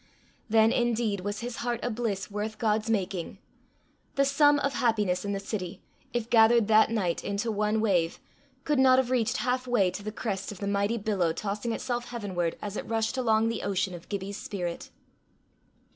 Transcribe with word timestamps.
Then 0.49 0.71
indeed 0.71 1.19
was 1.21 1.41
his 1.41 1.57
heart 1.57 1.79
a 1.83 1.91
bliss 1.91 2.31
worth 2.31 2.57
God's 2.57 2.89
making. 2.89 3.37
The 4.15 4.25
sum 4.25 4.57
of 4.57 4.73
happiness 4.73 5.23
in 5.23 5.31
the 5.33 5.39
city, 5.39 5.83
if 6.11 6.27
gathered 6.27 6.67
that 6.69 6.89
night 6.89 7.23
into 7.23 7.51
one 7.51 7.79
wave, 7.81 8.19
could 8.63 8.79
not 8.79 8.97
have 8.97 9.11
reached 9.11 9.37
half 9.37 9.67
way 9.67 9.91
to 9.91 10.01
the 10.01 10.11
crest 10.11 10.51
of 10.51 10.57
the 10.57 10.65
mighty 10.65 10.97
billow 10.97 11.33
tossing 11.33 11.71
itself 11.71 12.05
heavenward 12.07 12.57
as 12.63 12.75
it 12.77 12.87
rushed 12.87 13.15
along 13.15 13.49
the 13.49 13.61
ocean 13.61 13.93
of 13.93 14.09
Gibbie's 14.09 14.37
spirit. 14.37 14.89